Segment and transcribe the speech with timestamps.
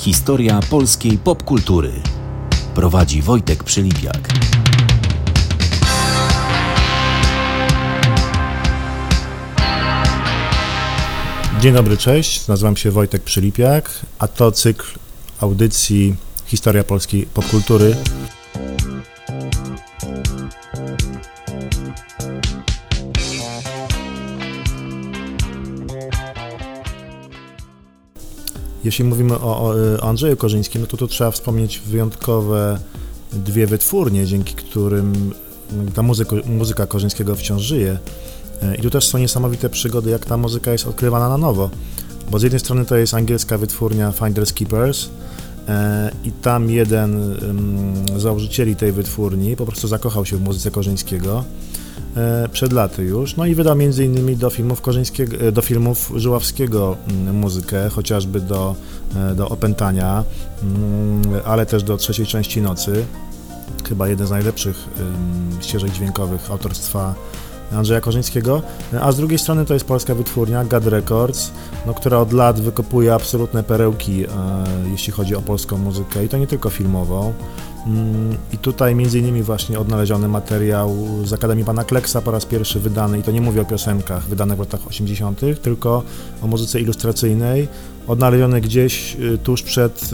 [0.00, 1.92] Historia polskiej popkultury.
[2.74, 4.28] Prowadzi Wojtek Przylipiak.
[11.60, 12.46] Dzień dobry, cześć.
[12.48, 14.86] Nazywam się Wojtek Przylipiak, a to cykl
[15.40, 16.14] audycji
[16.46, 17.96] Historia polskiej popkultury.
[28.84, 32.78] Jeśli mówimy o, o Andrzeju Korzyńskim, no to tu trzeba wspomnieć wyjątkowe
[33.32, 35.34] dwie wytwórnie, dzięki którym
[35.94, 37.98] ta muzyka, muzyka Korzyńskiego wciąż żyje.
[38.78, 41.70] I tu też są niesamowite przygody, jak ta muzyka jest odkrywana na nowo.
[42.30, 45.08] Bo z jednej strony to jest angielska wytwórnia Finders Keepers
[45.68, 47.36] e, i tam jeden
[48.16, 51.89] z założycieli tej wytwórni po prostu zakochał się w muzyce Korzyńskiego e,
[52.52, 57.36] przed laty już, no i wydał innymi do filmów, Korzyńskiego, e, do filmów Żyławskiego mm,
[57.36, 58.74] muzykę, chociażby do,
[59.34, 60.24] do Opętania,
[60.62, 63.04] mm, ale też do trzeciej części Nocy,
[63.88, 64.88] chyba jeden z najlepszych
[65.60, 67.14] ścieżek dźwiękowych autorstwa
[67.72, 68.62] Andrzeja Korzyńskiego,
[69.00, 71.50] a z drugiej strony to jest polska wytwórnia God Records,
[71.86, 74.28] no, która od lat wykopuje absolutne perełki, e,
[74.90, 77.32] jeśli chodzi o polską muzykę i to nie tylko filmową.
[77.86, 82.80] Mm, I tutaj między innymi właśnie odnaleziony materiał z Akademii Pana Kleksa po raz pierwszy
[82.80, 86.02] wydany i to nie mówię o piosenkach wydanych w latach 80., tylko
[86.42, 87.68] o muzyce ilustracyjnej,
[88.06, 90.10] odnaleziony gdzieś y, tuż przed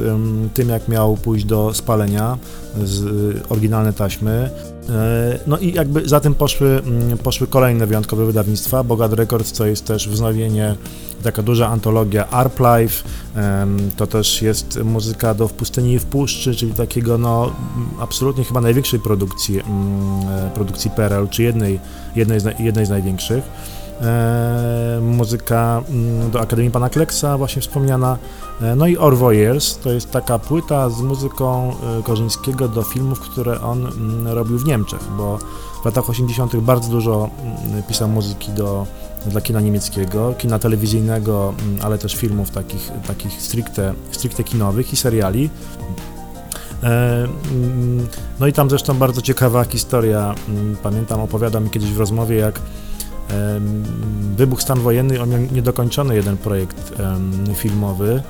[0.54, 2.38] tym, jak miał pójść do spalenia
[2.84, 4.50] z y, oryginalne taśmy.
[4.88, 8.84] E, no i jakby za tym poszły, mm, poszły kolejne wyjątkowe wydawnictwa.
[8.84, 10.74] Bogat Records to jest też wznowienie,
[11.22, 13.08] taka duża antologia Arp Life,
[13.96, 17.52] to też jest muzyka do W pustyni i w puszczy, czyli takiego no
[18.00, 21.80] absolutnie chyba największej produkcji, mm, e, produkcji PRL, czy jednej,
[22.16, 23.44] jednej, z, jednej z największych.
[24.00, 28.18] E, muzyka mm, do Akademii Pana Kleksa, właśnie wspomniana.
[28.62, 33.86] E, no i Orvoyers, to jest taka płyta z muzyką Korzyńskiego do filmów, które on
[33.86, 35.38] mm, robił w Niemczech, bo
[35.86, 36.56] latach 80.
[36.56, 37.30] bardzo dużo
[37.68, 38.86] mm, pisał muzyki do,
[39.26, 45.50] dla kina niemieckiego, kina telewizyjnego, ale też filmów takich, takich stricte, stricte kinowych i seriali.
[48.40, 50.34] No i tam zresztą bardzo ciekawa historia,
[50.82, 52.60] pamiętam, opowiadał mi kiedyś w rozmowie, jak
[54.36, 56.92] wybuch stan wojenny, on miał niedokończony jeden projekt
[57.54, 58.22] filmowy,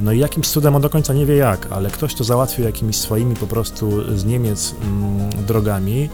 [0.00, 2.96] no i jakimś cudem on do końca nie wie jak, ale ktoś to załatwił jakimiś
[2.96, 6.08] swoimi po prostu z Niemiec mm, drogami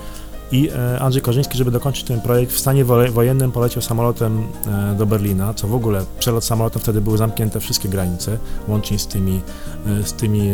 [0.53, 5.07] i e, Andrzej Korzyński, żeby dokończyć ten projekt, w stanie wojennym poleciał samolotem e, do
[5.07, 8.39] Berlina, co w ogóle przelot samolotem wtedy były zamknięte wszystkie granice,
[8.69, 9.41] łącznie z tymi,
[9.87, 10.51] e, z tymi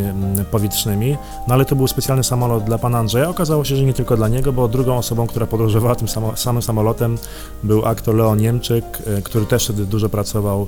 [0.51, 1.17] powietrznymi.
[1.49, 3.29] No ale to był specjalny samolot dla pana Andrzeja.
[3.29, 7.19] Okazało się, że nie tylko dla niego, bo drugą osobą, która podróżowała tym samym samolotem
[7.63, 8.85] był aktor Leon Niemczyk,
[9.25, 10.67] który też wtedy dużo pracował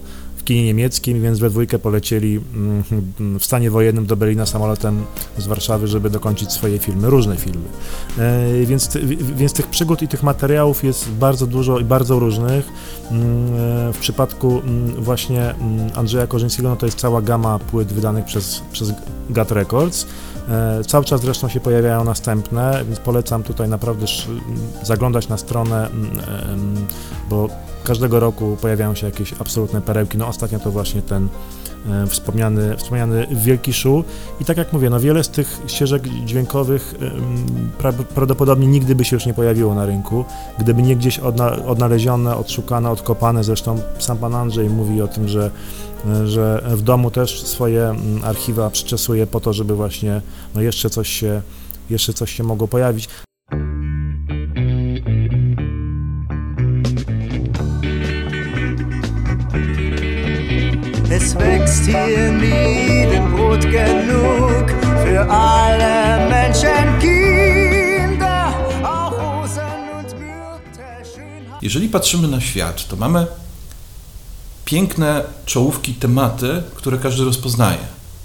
[0.49, 5.05] kinie niemieckim, więc we dwójkę polecieli mm, w stanie wojennym do Berlina samolotem
[5.39, 7.69] z Warszawy, żeby dokończyć swoje filmy, różne filmy.
[8.65, 12.69] Więc, więc tych przygód i tych materiałów jest bardzo dużo i bardzo różnych.
[13.11, 13.55] Mm,
[13.89, 15.55] e, w przypadku mm, właśnie
[15.95, 18.93] Andrzeja Korzyńskiego, no to jest cała gama płyt wydanych przez, przez
[19.31, 20.07] GAT Records.
[20.49, 24.07] E, cały czas zresztą się pojawiają następne, więc polecam tutaj naprawdę
[24.83, 25.89] zaglądać na stronę,
[27.31, 27.49] bo
[27.85, 30.19] każdego roku pojawiają się jakieś absolutne perełki.
[30.19, 31.29] No ostatnio to właśnie ten
[32.09, 34.05] wspomniany, wspomniany Wielki Szu
[34.41, 36.95] i tak jak mówię, no wiele z tych ścieżek dźwiękowych
[37.79, 40.25] pra, prawdopodobnie nigdy by się już nie pojawiło na rynku,
[40.59, 45.51] gdyby nie gdzieś odna, odnalezione, odszukane, odkopane, zresztą sam pan Andrzej mówi o tym, że
[46.25, 50.23] że w domu też swoje archiwa przyczesuje po to, żeby właśnie
[50.55, 51.43] no jeszcze coś się,
[51.91, 53.09] jeszcze coś się mogło pojawić.
[65.19, 70.15] Für alle Menschen, Kinder, auch Rosen und.
[71.63, 73.27] Jeżeli patrzymy na świat, to mamy
[74.65, 77.79] piękne czołówki, tematy, które każdy rozpoznaje.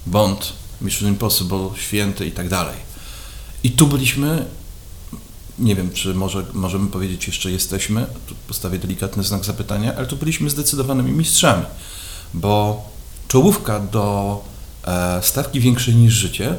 [0.05, 2.75] Bond, Mission Impossible, Święty i tak dalej.
[3.63, 4.45] I tu byliśmy,
[5.59, 10.17] nie wiem, czy może, możemy powiedzieć jeszcze jesteśmy, tu postawię delikatny znak zapytania, ale tu
[10.17, 11.65] byliśmy zdecydowanymi mistrzami
[12.33, 12.85] bo
[13.27, 14.41] czołówka do
[14.87, 16.55] e, stawki większej niż życie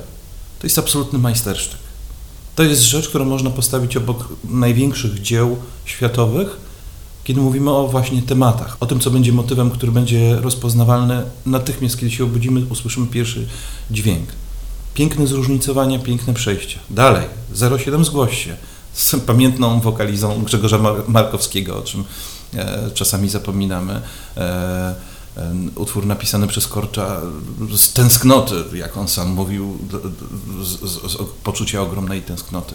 [0.59, 1.79] to jest absolutny majstersztyk.
[2.55, 6.57] To jest rzecz, którą można postawić obok największych dzieł światowych,
[7.25, 12.13] kiedy mówimy o właśnie tematach, o tym, co będzie motywem, który będzie rozpoznawalny natychmiast, kiedy
[12.13, 13.47] się obudzimy, usłyszymy pierwszy
[13.91, 14.29] dźwięk.
[14.95, 16.79] Piękne zróżnicowanie, piękne przejścia.
[16.91, 17.25] Dalej,
[17.79, 18.57] 07 zgłoś się
[18.93, 20.79] z pamiętną wokalizą Grzegorza
[21.09, 22.05] Markowskiego, o czym
[22.55, 24.01] e, czasami zapominamy.
[24.37, 24.95] E,
[25.75, 27.21] utwór napisany przez Korcza
[27.77, 29.79] z tęsknoty, jak on sam mówił,
[30.63, 32.75] z, z, z poczucia ogromnej tęsknoty.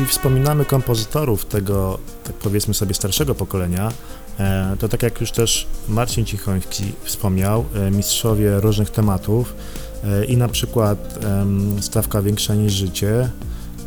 [0.00, 3.92] Jeśli wspominamy kompozytorów tego, tak powiedzmy sobie, starszego pokolenia,
[4.38, 9.54] e, to tak jak już też Marcin Cichoński wspomniał, e, mistrzowie różnych tematów
[10.04, 11.18] e, i na przykład
[11.80, 13.30] Stawka Większa niż Życie,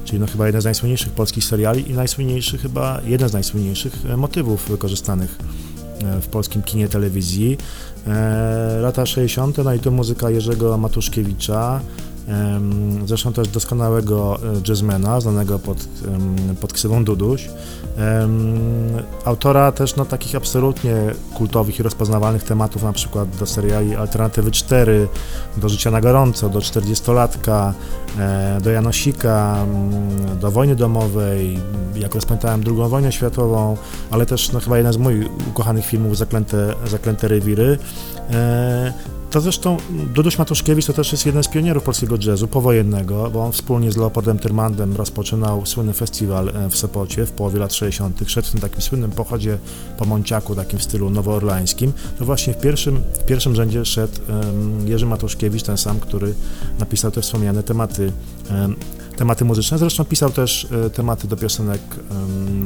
[0.05, 4.69] czyli no chyba jeden z najsłynniejszych polskich seriali i najsłynniejszy chyba, jeden z najsłynniejszych motywów
[4.69, 5.37] wykorzystanych
[6.21, 7.57] w polskim kinie telewizji.
[8.81, 11.81] Lata 60., no i to muzyka Jerzego Matuszkiewicza,
[13.05, 15.77] zresztą też doskonałego e, jazzmana, znanego pod,
[16.61, 17.49] pod ksywą Duduś.
[19.25, 20.95] Autora też no, takich absolutnie
[21.33, 25.07] kultowych i rozpoznawalnych tematów, na przykład do seriali Alternatywy 4,
[25.57, 27.73] do Życia na gorąco, do 40-latka,
[28.19, 29.65] e, do Janosika,
[30.41, 31.59] do Wojny Domowej,
[31.95, 33.77] jak rozpamiętałem II wojnę światową,
[34.11, 37.77] ale też no, chyba jeden z moich ukochanych filmów Zaklęte, Zaklęte Rewiry.
[39.33, 39.77] To zresztą
[40.15, 43.97] Duduś Matuszkiewicz to też jest jeden z pionierów polskiego jazzu powojennego, bo on wspólnie z
[43.97, 48.23] Leopoldem Tyrmandem rozpoczynał słynny festiwal e, w Sopocie w połowie lat 60.
[48.27, 49.57] Szedł w tym takim słynnym pochodzie
[49.97, 51.93] po Monciaku, takim w stylu nowoorlańskim.
[52.19, 56.33] To właśnie w pierwszym, w pierwszym rzędzie szedł um, Jerzy Matuszkiewicz, ten sam, który
[56.79, 58.11] napisał te wspomniane tematy
[58.49, 58.75] um,
[59.15, 59.77] tematy muzyczne.
[59.77, 61.81] Zresztą pisał też e, tematy do piosenek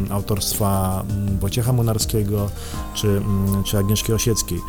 [0.10, 1.04] autorstwa
[1.40, 2.50] Wojciecha Munarskiego
[2.94, 3.22] czy,
[3.66, 4.60] czy Agnieszki Osieckiej,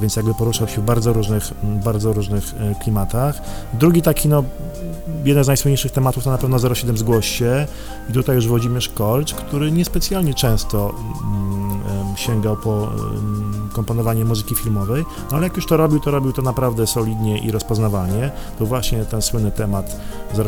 [0.00, 1.44] więc jakby poruszał się w bardzo różnych,
[1.84, 3.42] bardzo różnych e, klimatach.
[3.72, 4.44] Drugi taki, no,
[5.24, 7.66] jeden z najsłynniejszych tematów to na pewno 07 Zgłoś się
[8.10, 10.94] i tutaj już Włodzimierz Kolcz, który niespecjalnie często
[12.16, 12.90] sięgał po
[13.74, 17.50] komponowanie muzyki filmowej, no ale jak już to robił, to robił to naprawdę solidnie i
[17.50, 18.30] rozpoznawalnie.
[18.58, 19.96] To właśnie ten słynny temat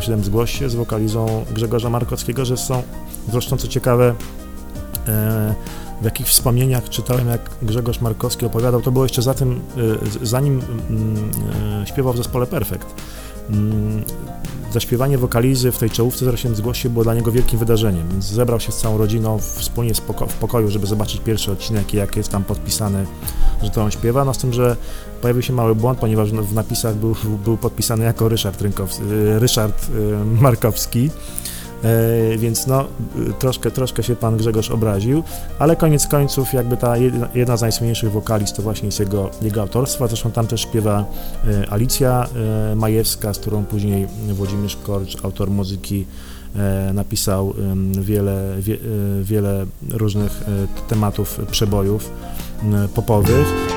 [0.00, 2.82] 07 Zgłoś się z wokalizą Grzegorza Markowskiego, że są
[3.28, 4.14] zresztą co ciekawe
[5.08, 5.54] e,
[6.00, 9.60] w jakichś wspomnieniach czytałem, jak Grzegorz Markowski opowiadał, to było jeszcze za tym,
[10.22, 11.30] e, zanim mm,
[11.82, 12.94] e, śpiewał w zespole Perfekt.
[13.50, 14.04] Mm,
[14.72, 18.72] zaśpiewanie wokalizy w tej czołówce 08 zgłosi było dla niego wielkim wydarzeniem, więc zebrał się
[18.72, 19.94] z całą rodziną wspólnie
[20.28, 23.06] w pokoju, żeby zobaczyć pierwszy odcinek jak jest tam podpisany,
[23.62, 24.76] że to on śpiewa, no z tym, że
[25.22, 29.02] pojawił się mały błąd, ponieważ w napisach był, był podpisany jako Ryszard, Rynkowski,
[29.38, 31.10] Ryszard y, Markowski,
[32.36, 32.84] więc no,
[33.38, 35.22] troszkę, troszkę się pan Grzegorz obraził,
[35.58, 39.60] ale koniec końców jakby ta jedna, jedna z najsłynniejszych wokalist to właśnie jest jego, jego
[39.60, 41.04] autorstwa, zresztą tam też śpiewa
[41.46, 42.26] e, Alicja
[42.72, 46.06] e, Majewska, z którą później Włodzimierz Korcz, autor muzyki
[46.94, 47.54] napisał
[48.00, 48.78] wiele, wie,
[49.22, 50.44] wiele różnych
[50.88, 52.10] tematów przebojów
[52.94, 53.75] popowych.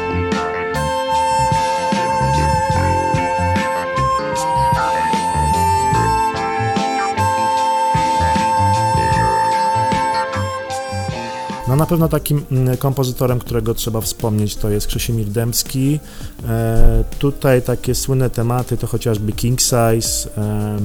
[11.79, 15.99] Na pewno takim mm, kompozytorem, którego trzeba wspomnieć, to jest Krzysimir Dębski.
[16.47, 20.79] E, tutaj takie słynne tematy to chociażby King Size e,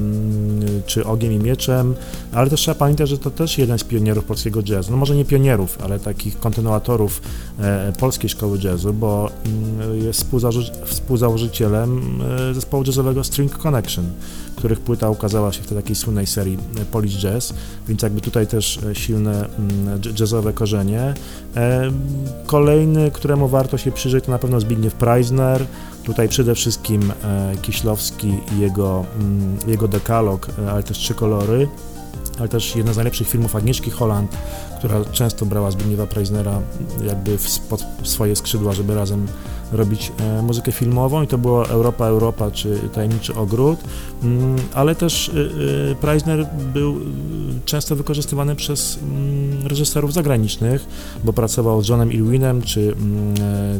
[0.85, 1.95] czy Ogiem i Mieczem,
[2.33, 4.91] ale też trzeba pamiętać, że to też jeden z pionierów polskiego jazzu.
[4.91, 7.21] No może nie pionierów, ale takich kontynuatorów
[7.59, 14.05] e, polskiej szkoły jazzu, bo mm, jest współzałoży współzałożycielem e, zespołu jazzowego String Connection
[14.55, 16.57] których płyta ukazała się w tej takiej słynnej serii
[16.91, 17.53] Polish Jazz,
[17.87, 21.13] więc jakby tutaj też e, silne mm, jazzowe korzenie.
[21.55, 21.91] E,
[22.45, 25.65] kolejny, któremu warto się przyjrzeć, to na pewno Zbigniew Preisner,
[26.03, 31.67] tutaj przede wszystkim e, Kiślowski i jego, mm, jego dekalog, ale też Trzy Kolory,
[32.39, 34.37] ale też jeden z najlepszych filmów Agnieszki Holland,
[34.77, 36.61] która często brała Zbigniewa Preisnera
[37.05, 37.59] jakby w,
[38.03, 39.27] swoje skrzydła, żeby razem
[39.71, 43.79] robić e, muzykę filmową i to było Europa, Europa czy Tajemniczy Ogród,
[44.23, 46.95] mm, ale też e, e, Preisner był
[47.65, 50.85] często wykorzystywany przez mm, reżyserów zagranicznych,
[51.23, 53.35] bo pracował z Johnem Irwinem czy, mm,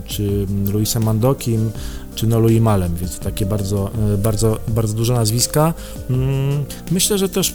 [0.05, 1.71] czy Luisem Mandokim,
[2.15, 5.73] czy no Louis Malem, więc takie bardzo, bardzo, bardzo duże nazwiska.
[6.91, 7.53] Myślę, że też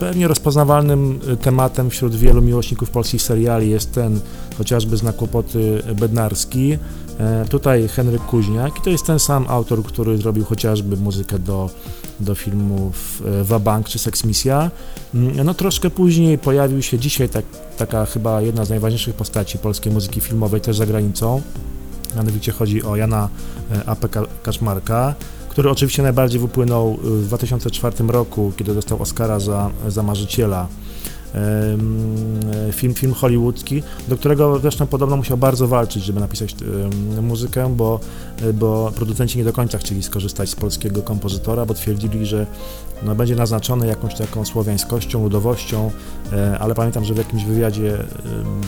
[0.00, 4.20] Pewnie rozpoznawalnym tematem wśród wielu miłośników polskich seriali jest ten
[4.58, 6.78] chociażby znak kłopoty bednarski,
[7.18, 11.70] E, tutaj Henryk Kuźniak i to jest ten sam autor, który zrobił chociażby muzykę do,
[12.20, 14.70] do filmów e, Wabank czy Sex Misja.
[15.14, 17.44] Mm, no troszkę później pojawił się dzisiaj tak,
[17.76, 21.42] taka chyba jedna z najważniejszych postaci polskiej muzyki filmowej też za granicą.
[22.16, 23.28] Mianowicie chodzi o Jana
[23.72, 24.08] e, A.P.
[24.42, 25.14] Kaszmarka,
[25.54, 30.66] który oczywiście najbardziej wypłynął w 2004 roku, kiedy dostał Oscara za, za Marzyciela
[32.72, 36.54] film, film hollywoodzki, do którego zresztą podobno musiał bardzo walczyć, żeby napisać
[37.22, 38.00] muzykę, bo,
[38.54, 42.46] bo producenci nie do końca chcieli skorzystać z polskiego kompozytora, bo twierdzili, że
[43.02, 45.90] no, będzie naznaczony jakąś taką słowiańskością, ludowością,
[46.32, 47.98] e, ale pamiętam, że w jakimś wywiadzie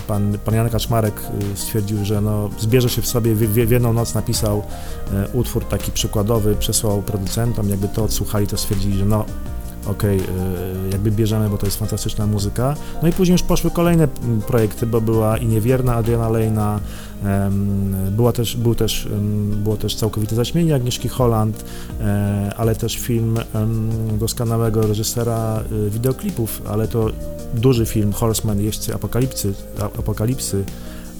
[0.07, 1.15] pan, pan Jan Kaczmarek
[1.53, 4.63] e, stwierdził, że no, zbierze się w sobie, w, w jedną noc napisał
[5.13, 9.25] e, utwór taki przykładowy, przesłał producentom, jakby to odsłuchali, to stwierdzili, że no
[9.87, 12.77] okej, okay, jakby bierzemy, bo to jest fantastyczna muzyka.
[13.03, 14.09] No i później już poszły kolejne
[14.47, 16.81] projekty, bo była i Niewierna Adriana Lejna,
[18.11, 19.09] była też, był też,
[19.57, 21.65] było też całkowite zaśmienie Agnieszki Holland,
[22.01, 23.39] e, ale też film
[24.19, 27.11] doskonałego reżysera e, wideoklipów, ale to
[27.55, 29.55] duży film Horseman, Jeźdźcy Apokalipsy,
[29.99, 30.65] Apokalipsy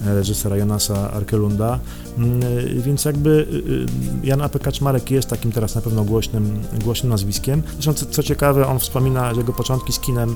[0.05, 1.79] reżysera Jonasa Arkelunda,
[2.77, 4.59] więc jakby y, y, Jan A.P.
[4.59, 7.63] Kaczmarek jest takim teraz na pewno głośnym, głośnym nazwiskiem.
[7.73, 10.35] Zresztą co, co ciekawe, on wspomina, że jego początki z kinem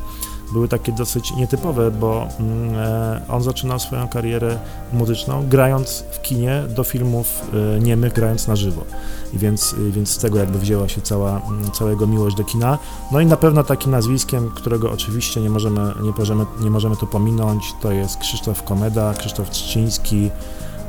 [0.53, 4.59] były takie dosyć nietypowe, bo mm, e, on zaczynał swoją karierę
[4.93, 7.41] muzyczną grając w kinie do filmów
[7.75, 8.85] e, niemych, grając na żywo.
[9.33, 12.77] I więc, więc z tego jakby wzięła się cała, mm, cała jego miłość do kina.
[13.11, 17.07] No i na pewno takim nazwiskiem, którego oczywiście nie możemy, nie możemy, nie możemy tu
[17.07, 20.29] pominąć, to jest Krzysztof Komeda, Krzysztof Trzciński,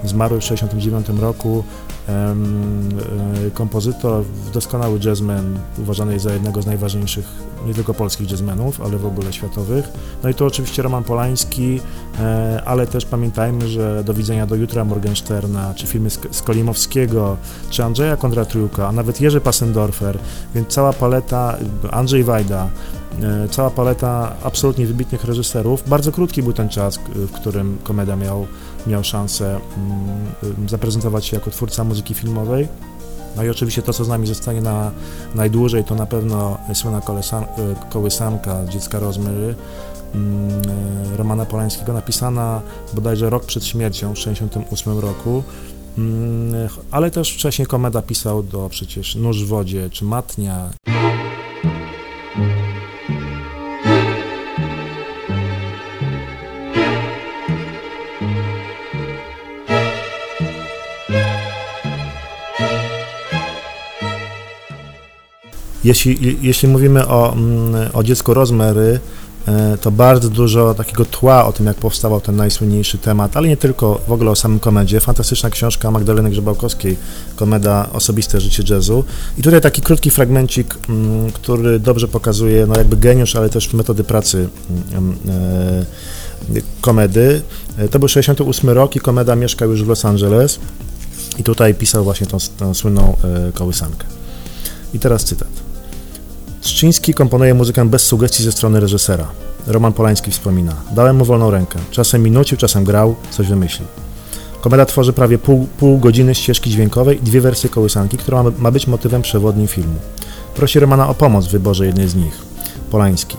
[0.04, 1.64] zmarły w 1969 roku,
[2.09, 2.35] e,
[3.54, 9.06] kompozytor, doskonały jazzman, uważany jest za jednego z najważniejszych nie tylko polskich jazzmenów, ale w
[9.06, 9.88] ogóle światowych.
[10.23, 11.80] No i to oczywiście Roman Polański,
[12.21, 17.37] e, ale też pamiętajmy, że Do widzenia do jutra Morgensterna, czy filmy Skolimowskiego,
[17.71, 20.18] czy Andrzeja Kondratriuka, a nawet Jerzy Passendorfer,
[20.54, 21.56] więc cała paleta,
[21.90, 22.68] Andrzej Wajda,
[23.23, 25.88] e, cała paleta absolutnie wybitnych reżyserów.
[25.88, 28.47] Bardzo krótki był ten czas, w którym Komeda miał,
[28.87, 32.69] miał szansę mm, zaprezentować się jako twórca muzyki filmowej.
[33.37, 34.91] No i oczywiście to, co z nami zostanie na
[35.35, 37.01] najdłużej, to na pewno słynna
[37.91, 39.55] kołysanka dziecka Rozmyry
[40.15, 40.62] mm,
[41.17, 42.61] Romana Polańskiego, napisana
[42.93, 45.43] bodajże rok przed śmiercią, w 1968 roku,
[45.99, 50.71] mm, ale też wcześniej Komeda pisał do przecież Nóż w wodzie czy Matnia.
[65.85, 69.01] Jeśli, jeśli mówimy o, mm, o dziecku Rozmery,
[69.49, 73.57] e, to bardzo dużo takiego tła o tym, jak powstawał ten najsłynniejszy temat, ale nie
[73.57, 75.01] tylko, w ogóle o samym komedzie.
[75.01, 76.97] Fantastyczna książka Magdaleny Grzebałkowskiej,
[77.37, 79.05] komeda Osobiste życie jazzu.
[79.39, 84.05] I tutaj taki krótki fragmencik, mm, który dobrze pokazuje, no jakby geniusz, ale też metody
[84.05, 84.49] pracy
[84.93, 87.43] mm, e, komedy.
[87.79, 90.59] E, to był 68 rok i komeda mieszkał już w Los Angeles
[91.39, 93.17] i tutaj pisał właśnie tą, tą słynną
[93.55, 94.07] kołysankę.
[94.95, 95.72] I teraz cytat.
[96.62, 99.28] Trzciński komponuje muzykę bez sugestii ze strony reżysera.
[99.66, 100.73] Roman Polański wspomina.
[100.92, 101.78] Dałem mu wolną rękę.
[101.90, 103.88] Czasem minucił, czasem grał, coś wymyślił.
[104.61, 108.71] Komeda tworzy prawie pół, pół godziny ścieżki dźwiękowej i dwie wersje kołysanki, która ma, ma
[108.71, 109.95] być motywem przewodnim filmu.
[110.54, 112.38] Prosi Romana o pomoc w wyborze jednej z nich.
[112.90, 113.37] Polański.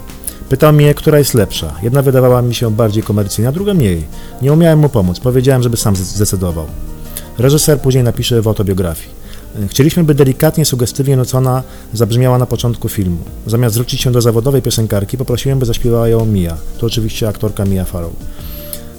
[0.50, 1.74] Pytał mnie, która jest lepsza.
[1.84, 4.06] Jedna wydawała mi się bardziej komercyjna, druga mniej.
[4.42, 5.20] Nie umiałem mu pomóc.
[5.20, 6.66] Powiedziałem, żeby sam zdecydował.
[7.38, 9.23] Reżyser później napisze w autobiografii.
[9.68, 13.18] Chcieliśmy, by delikatnie, sugestywnie nocona zabrzmiała na początku filmu.
[13.48, 16.58] Zamiast zwrócić się do zawodowej piosenkarki, poprosiłem, by zaśpiewała ją Mia.
[16.78, 18.14] To oczywiście aktorka Mia Farrow.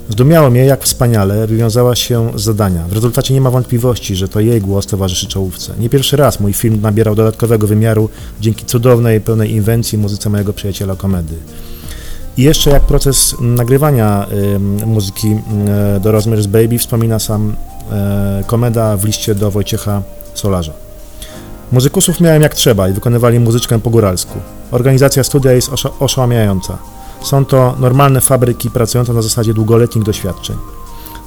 [0.08, 2.84] Zdumiało mnie, jak wspaniale wywiązała się z zadania.
[2.88, 5.74] W rezultacie nie ma wątpliwości, że to jej głos towarzyszy czołówce.
[5.78, 8.08] Nie pierwszy raz mój film nabierał dodatkowego wymiaru
[8.40, 11.34] dzięki cudownej, pełnej inwencji muzyce mojego przyjaciela komedy.
[12.36, 15.28] I jeszcze jak proces nagrywania y, muzyki
[15.96, 17.56] y, do Rosemary's Baby wspomina sam
[18.40, 20.02] y, komeda w liście do Wojciecha
[20.34, 20.72] solarza.
[21.72, 24.38] Muzykusów miałem jak trzeba i wykonywali muzyczkę po góralsku.
[24.70, 26.78] Organizacja studia jest oszałamiająca.
[27.22, 30.56] Są to normalne fabryki pracujące na zasadzie długoletnich doświadczeń.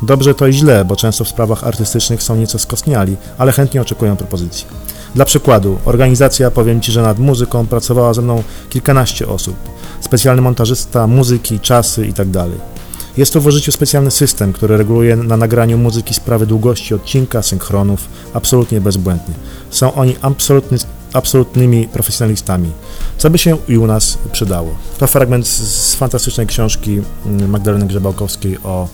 [0.01, 4.15] Dobrze to i źle, bo często w sprawach artystycznych są nieco skostniali, ale chętnie oczekują
[4.15, 4.67] propozycji.
[5.15, 9.55] Dla przykładu, organizacja, powiem Ci, że nad muzyką pracowała ze mną kilkanaście osób.
[10.01, 12.45] Specjalny montażysta, muzyki, czasy itd.
[13.17, 18.09] Jest to w użyciu specjalny system, który reguluje na nagraniu muzyki sprawy długości odcinka, synchronów,
[18.33, 19.33] absolutnie bezbłędnie.
[19.69, 20.77] Są oni absolutny,
[21.13, 22.71] absolutnymi profesjonalistami,
[23.17, 24.75] co by się i u nas przydało.
[24.97, 28.87] To fragment z, fantastycznej książki mm, Magdaleny Grzebałkowskiej o,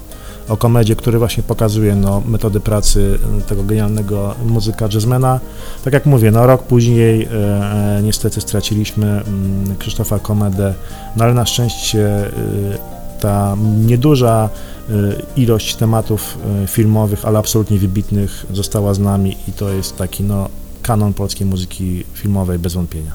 [0.47, 5.39] o komedzie, który właśnie pokazuje no, metody pracy tego genialnego muzyka jazzmana.
[5.83, 7.29] Tak jak mówię, no, rok później e,
[7.97, 10.73] e, niestety straciliśmy mm, Krzysztofa Komedę,
[11.15, 12.92] no ale na szczęście e,
[13.23, 14.49] ta nieduża
[14.89, 14.93] y,
[15.35, 20.49] ilość tematów y, filmowych, ale absolutnie wybitnych została z nami i to jest taki no,
[20.81, 23.13] kanon polskiej muzyki filmowej bez wątpienia.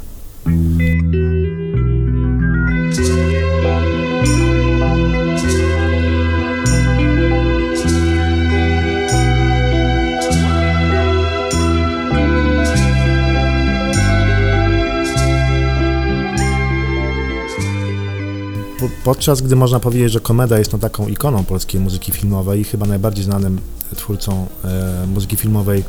[19.08, 22.86] Podczas gdy można powiedzieć, że Komeda jest no, taką ikoną polskiej muzyki filmowej i chyba
[22.86, 23.60] najbardziej znanym
[23.96, 25.84] twórcą e, muzyki filmowej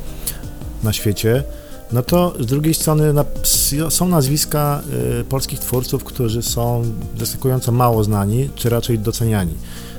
[0.83, 1.43] na świecie,
[1.91, 3.25] no to z drugiej strony na,
[3.89, 4.81] są nazwiska
[5.19, 6.83] y, polskich twórców, którzy są
[7.17, 9.53] zaskakująco mało znani, czy raczej doceniani.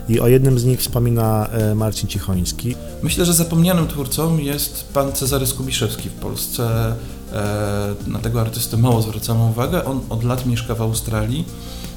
[0.08, 2.74] I o jednym z nich wspomina y, Marcin Cichoński.
[3.02, 6.94] Myślę, że zapomnianym twórcą jest pan Cezary Skubiszewski w Polsce.
[7.32, 9.84] E, na tego artystę mało zwracamy uwagę.
[9.84, 11.44] On od lat mieszka w Australii,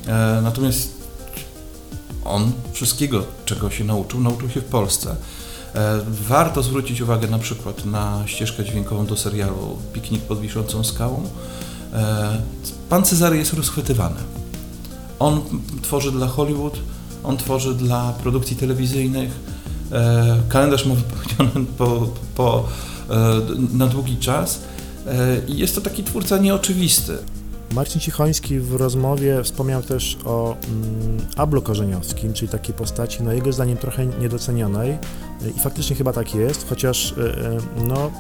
[0.08, 1.03] e, natomiast
[2.26, 5.16] on wszystkiego, czego się nauczył, nauczył się w Polsce.
[5.76, 11.24] E, warto zwrócić uwagę na przykład na ścieżkę dźwiękową do serialu Piknik pod wiszącą skałą.
[11.94, 12.42] E,
[12.90, 14.20] pan Cezary jest rozchwytywany.
[15.20, 15.42] On
[15.82, 16.80] tworzy dla Hollywood,
[17.24, 19.32] on tworzy dla produkcji telewizyjnych.
[19.92, 22.68] E, kalendarz ma wypełniony po, po,
[23.74, 24.60] na długi czas
[25.48, 27.18] i jest to taki twórca nieoczywisty.
[27.74, 33.54] Marcin Cichoński w rozmowie wspomniał też o mm, Ablu Korzeniowskim, czyli takiej postaci, no jego
[33.54, 34.98] zdaniem trochę niedocenionej
[35.56, 38.12] i faktycznie chyba tak jest, chociaż e, e, no,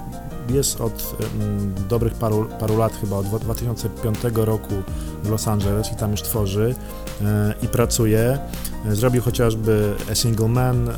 [0.49, 4.73] jest od mm, dobrych paru, paru lat, chyba od 2005 roku
[5.23, 6.75] w Los Angeles i tam już tworzy
[7.21, 8.39] e, i pracuje.
[8.91, 10.89] Zrobił chociażby A Single Man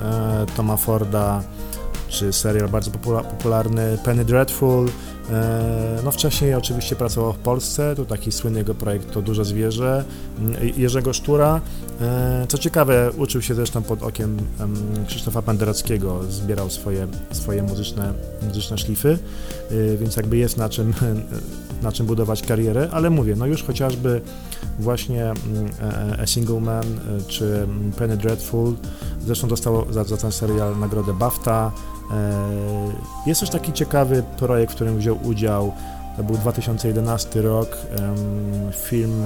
[0.55, 1.43] Toma Forda,
[2.09, 4.89] czy serial bardzo popularny Penny Dreadful,
[6.03, 10.03] no wcześniej oczywiście pracował w Polsce, to taki słynny jego projekt to Duże Zwierzę
[10.77, 11.61] Jerzego Sztura.
[12.01, 14.37] E, co ciekawe, uczył się zresztą pod okiem
[15.07, 18.13] Krzysztofa Pendereckiego, zbierał swoje, swoje muzyczne,
[18.47, 19.09] muzyczne szlify,
[19.71, 20.93] e, więc jakby jest na czym,
[21.83, 24.21] na czym budować karierę, ale mówię, no już chociażby
[24.79, 25.33] właśnie
[26.23, 26.83] A Single Man
[27.27, 27.67] czy
[27.97, 28.75] Penny Dreadful,
[29.25, 31.94] zresztą dostało za, za ten serial nagrodę BAFTA, E,
[33.25, 35.73] jest też taki ciekawy projekt, w którym wziął udział,
[36.17, 37.77] to był 2011 rok,
[38.71, 39.23] film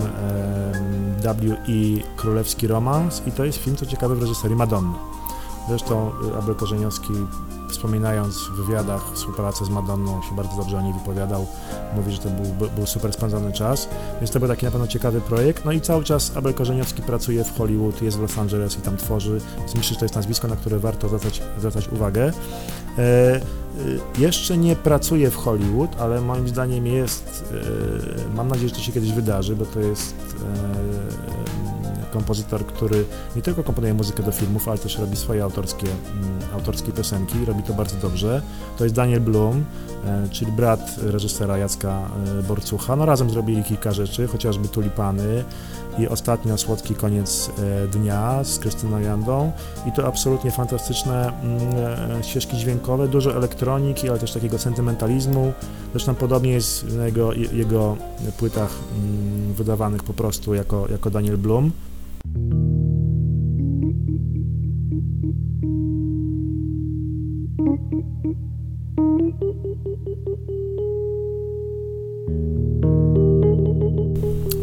[1.22, 1.70] W.E.
[2.16, 4.94] Królewski Romans i to jest film, co ciekawe, w reżyserii Madonna.
[5.70, 7.14] Zresztą y, Abel Korzeniowski
[7.70, 11.48] wspominając w wywiadach współpracę z Madonną, się bardzo dobrze o niej wypowiadał.
[11.96, 13.90] Mówi, że to był, był super spędzony czas,
[14.22, 15.66] więc to był taki na pewno ciekawy projekt.
[15.66, 18.98] No i cały czas Abel Korzeniowski pracuje w Hollywood, jest w Los Angeles i tam
[18.98, 22.32] tworzy, więc myślę, że to jest nazwisko, na które warto zwracać, zwracać uwagę.
[22.98, 23.42] E, e,
[24.18, 27.44] jeszcze nie pracuje w Hollywood, ale moim zdaniem jest,
[28.32, 31.39] e, mam nadzieję, że to się kiedyś wydarzy, bo to jest e,
[32.10, 36.92] kompozytor, który nie tylko komponuje muzykę do filmów, ale też robi swoje autorskie, mm, autorskie
[36.92, 38.42] piosenki, robi to bardzo dobrze.
[38.78, 39.99] To jest Daniel e,
[40.32, 42.10] czyli brat reżysera Jacka
[42.40, 42.96] e, Borcucha.
[42.96, 45.44] No razem zrobili kilka rzeczy, chociażby Tulipany
[46.00, 49.52] i ostatnio Słodki Koniec e, Dnia z Krystyną Jandą
[49.88, 55.54] i to absolutnie fantastyczne mm, ścieżki dźwiękowe, dużo elektroniki, ale też takiego sentymentalizmu.
[55.92, 57.98] Zresztą podobnie jest na jego, jego
[58.38, 61.72] płytach mm, wydawanych po prostu jako, jako Daniel Blum.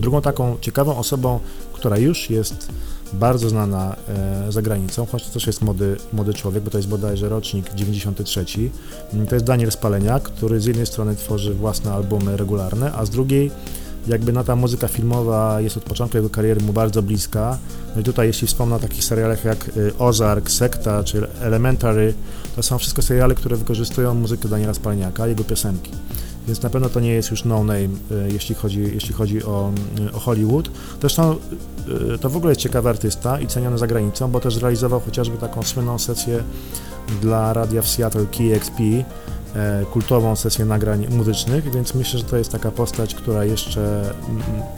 [0.00, 1.40] Drugą taką ciekawą osobą,
[1.72, 2.68] która już jest
[3.12, 6.88] bardzo znana e, za granicą, choć to też jest młody, młody człowiek, bo to jest
[6.88, 8.44] bodajże rocznik 93.
[9.28, 13.50] To jest Daniel Spaleniak, który z jednej strony tworzy własne albumy regularne, a z drugiej
[14.08, 17.58] jakby no ta muzyka filmowa jest od początku jego kariery mu bardzo bliska.
[17.94, 22.14] No i tutaj jeśli wspomnę o takich serialach jak y, Ozark, Sekta czy Elementary,
[22.56, 25.90] to są wszystko seriale, które wykorzystują muzykę Daniela Spalniaka, jego piosenki.
[26.46, 27.88] Więc na pewno to nie jest już no name, y,
[28.32, 30.70] jeśli chodzi, jeśli chodzi o, y, o Hollywood.
[31.00, 31.36] Zresztą
[32.20, 35.62] to w ogóle jest ciekawy artysta i ceniony za granicą, bo też zrealizował chociażby taką
[35.62, 36.42] słynną sesję
[37.20, 38.78] dla radia w Seattle KXP,
[39.92, 44.14] kultową sesję nagrań muzycznych, więc myślę, że to jest taka postać, która jeszcze,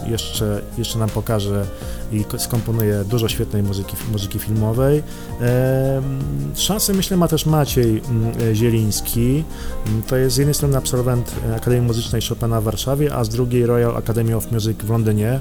[0.07, 1.67] jeszcze, jeszcze nam pokaże
[2.13, 5.03] i skomponuje dużo świetnej muzyki, muzyki filmowej.
[5.41, 6.03] E,
[6.55, 8.03] szansę myślę ma też Maciej
[8.53, 9.45] Zieliński.
[10.07, 13.97] To jest z jednej strony absolwent Akademii Muzycznej Chopina w Warszawie, a z drugiej Royal
[13.97, 15.41] Academy of Music w Londynie.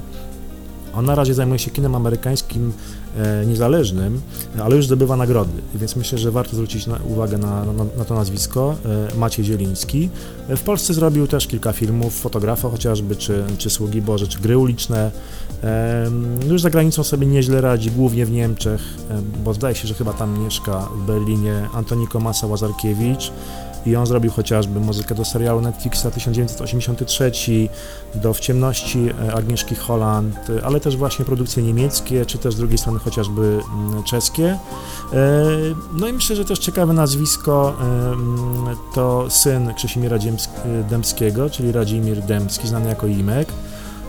[0.94, 2.72] On na razie zajmuje się kinem amerykańskim
[3.07, 3.07] e,
[3.46, 4.20] niezależnym,
[4.62, 8.14] ale już zdobywa nagrody, więc myślę, że warto zwrócić na, uwagę na, na, na, to
[8.14, 8.76] nazwisko.
[9.12, 10.08] E, Maciej Zieliński.
[10.48, 14.58] E, w Polsce zrobił też kilka filmów, fotografa chociażby, czy, czy Sługi Boże, czy Gry
[14.58, 15.10] Uliczne.
[15.64, 16.10] E,
[16.48, 20.12] już za granicą sobie nieźle radzi, głównie w Niemczech, e, bo zdaje się, że chyba
[20.12, 23.32] tam mieszka w Berlinie Antoniko Masa-Łazarkiewicz
[23.86, 27.32] i on zrobił chociażby muzykę do serialu Netflixa 1983,
[28.14, 32.56] do W ciemności e, Agnieszki Holland, e, ale też właśnie produkcje niemieckie, czy też z
[32.56, 34.58] drugiej strony chociażby mm, czeskie.
[35.12, 35.18] E,
[35.92, 40.18] no i myślę, że też ciekawe nazwisko mm, to syn Krzysimira
[40.90, 43.48] Dębskiego, czyli Radzimir Dębski, znany jako Imek.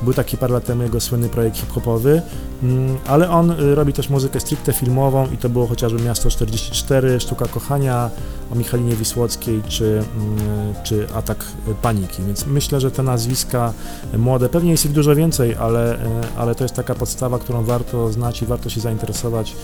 [0.01, 2.21] Był taki parę lat temu jego słynny projekt hip-hopowy,
[2.63, 7.19] mm, ale on y, robi też muzykę stricte filmową i to było chociażby Miasto 44,
[7.19, 8.09] Sztuka Kochania
[8.51, 11.45] o Michalinie Wisłockiej czy, mm, czy Atak
[11.81, 12.23] Paniki.
[12.23, 13.73] Więc myślę, że te nazwiska
[14.17, 15.97] młode, pewnie jest ich dużo więcej, ale, y,
[16.37, 19.55] ale to jest taka podstawa, którą warto znać i warto się zainteresować.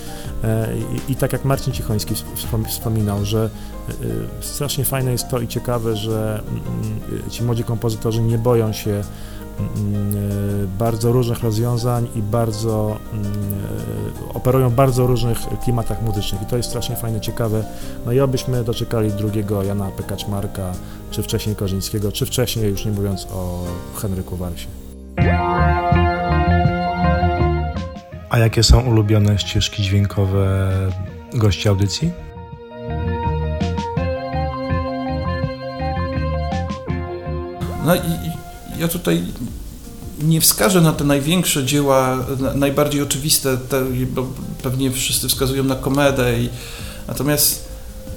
[1.08, 2.13] I, i tak jak Marcin Cichoński
[2.67, 3.50] wspominał, że
[4.41, 9.04] strasznie fajne jest to i ciekawe, że mm, ci młodzi kompozytorzy nie boją się
[10.80, 13.26] bardzo różnych rozwiązań i bardzo mm,
[14.30, 17.63] e, operują w bardzo różnych klimatach muzycznych i to jest strasznie fajne, ciekawe.
[18.06, 20.72] No i obyśmy doczekali drugiego Jana Pekaczmarka,
[21.12, 23.63] czy wcześniej Korzyńskiego, czy wcześniej, już nie mówiąc o
[24.02, 24.68] Henryku Warsie.
[28.30, 30.72] A jakie są ulubione ścieżki dźwiękowe
[31.34, 32.12] gości audycji?
[37.86, 38.35] No i
[38.80, 39.24] ja tutaj
[40.22, 44.28] nie wskażę na te największe dzieła, najbardziej oczywiste, te, bo
[44.64, 46.50] pewnie wszyscy wskazują na komedę, i,
[47.08, 47.70] natomiast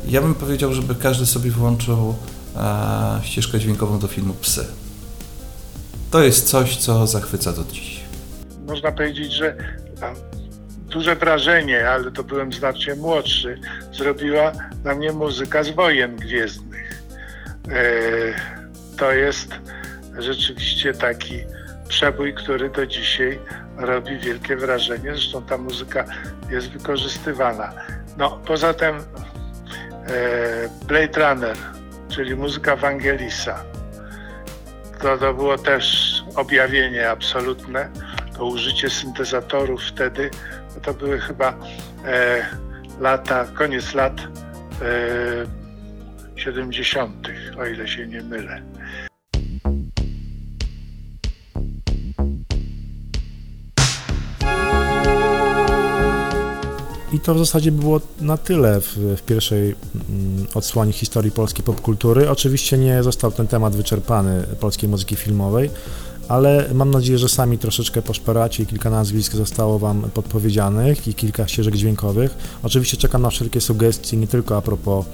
[0.08, 2.14] ja bym powiedział, żeby każdy sobie włączył
[2.56, 4.64] a, ścieżkę dźwiękową do filmu Psy.
[6.10, 8.00] To jest coś, co zachwyca do dziś.
[8.66, 9.56] Można powiedzieć, że
[10.90, 13.60] duże wrażenie, ale to byłem znacznie młodszy,
[13.92, 14.52] zrobiła
[14.84, 17.02] na mnie muzyka z wojen gwiezdnych.
[17.68, 17.84] E,
[18.96, 19.48] to jest
[20.18, 21.44] rzeczywiście taki
[21.88, 23.38] przebój, który do dzisiaj
[23.76, 25.14] robi wielkie wrażenie.
[25.14, 26.04] Zresztą ta muzyka
[26.50, 27.72] jest wykorzystywana.
[28.16, 29.02] No, poza tym e,
[30.86, 31.56] Blade Runner,
[32.08, 33.64] czyli muzyka Wangelisa,
[35.00, 37.88] to, to było też objawienie absolutne.
[38.36, 40.30] To użycie syntezatorów wtedy,
[40.74, 41.54] no to były chyba
[42.06, 42.46] e,
[43.00, 44.20] lata, koniec lat
[44.82, 47.28] e, 70.,
[47.58, 48.62] o ile się nie mylę.
[57.12, 59.74] I to w zasadzie było na tyle w, w pierwszej
[60.10, 62.30] mm, odsłonie historii polskiej popkultury.
[62.30, 65.70] Oczywiście nie został ten temat wyczerpany polskiej muzyki filmowej,
[66.28, 71.48] ale mam nadzieję, że sami troszeczkę poszperacie i kilka nazwisk zostało Wam podpowiedzianych i kilka
[71.48, 72.36] ścieżek dźwiękowych.
[72.62, 75.06] Oczywiście czekam na wszelkie sugestie, nie tylko a propos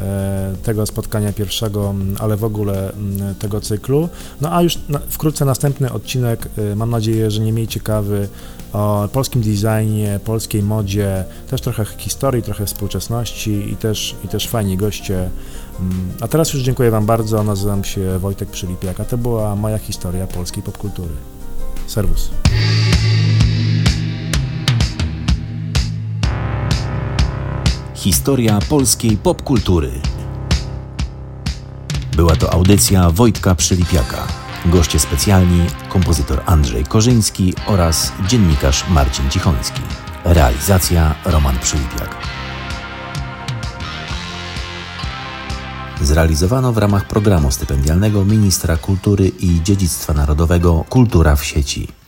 [0.00, 2.92] e, tego spotkania pierwszego, ale w ogóle
[3.38, 4.08] tego cyklu.
[4.40, 8.28] No a już wkrótce następny odcinek, e, mam nadzieję, że nie mniej ciekawy,
[8.72, 14.76] o polskim designie, polskiej modzie, też trochę historii, trochę współczesności i też, i też fajni
[14.76, 15.30] goście.
[16.20, 20.26] A teraz już dziękuję Wam bardzo, nazywam się Wojtek Przylipiak, a to była moja historia
[20.26, 21.14] polskiej popkultury.
[21.86, 22.30] Serwus.
[27.94, 29.90] Historia polskiej popkultury.
[32.16, 34.26] Była to audycja Wojtka Przylipiaka.
[34.66, 39.80] Goście specjalni kompozytor Andrzej Korzyński oraz dziennikarz Marcin Cichoński.
[40.24, 42.41] Realizacja Roman Przylipiak.
[46.02, 52.01] Zrealizowano w ramach programu stypendialnego Ministra Kultury i Dziedzictwa Narodowego Kultura w sieci.